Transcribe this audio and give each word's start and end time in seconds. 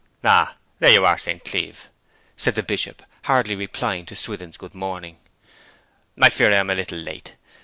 'Ah, 0.23 0.55
you 0.79 1.05
are 1.05 1.13
here, 1.13 1.17
St. 1.19 1.45
Cleeve,' 1.45 1.91
said 2.35 2.55
the 2.55 2.63
Bishop, 2.63 3.03
hardly 3.25 3.53
replying 3.53 4.03
to 4.07 4.15
Swithin's 4.15 4.57
good 4.57 4.73
morning. 4.73 5.19
'I 6.19 6.29
fear 6.31 6.51
I 6.51 6.55
am 6.55 6.71
a 6.71 6.75
little 6.75 6.97
late. 6.97 7.35